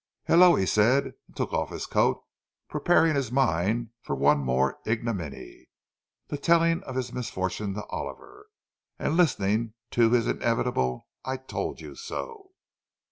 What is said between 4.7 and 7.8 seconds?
ignominy—the telling of his misfortune